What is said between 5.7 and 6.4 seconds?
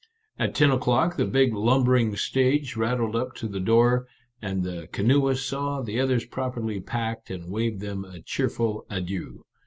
the others